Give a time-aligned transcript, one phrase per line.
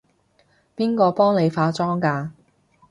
[0.75, 2.31] 邊個幫你化妝㗎？